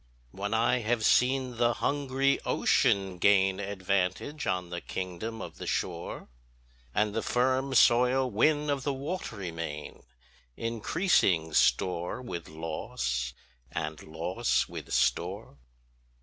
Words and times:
When 0.31 0.51
I 0.51 0.79
have 0.79 1.05
seen 1.05 1.57
the 1.57 1.73
hungry 1.75 2.39
ocean 2.43 3.19
gain 3.19 3.59
Advantage 3.59 4.47
on 4.47 4.71
the 4.71 4.81
kingdom 4.81 5.43
of 5.43 5.57
the 5.59 5.67
shore, 5.67 6.27
And 6.91 7.13
the 7.13 7.21
firm 7.21 7.75
soil 7.75 8.27
win 8.27 8.71
of 8.71 8.81
the 8.81 8.93
watery 8.95 9.51
main, 9.51 10.01
Increasing 10.57 11.53
store 11.53 12.19
with 12.19 12.49
loss, 12.49 13.33
and 13.71 14.01
loss 14.01 14.67
with 14.67 14.91
store. 14.91 15.59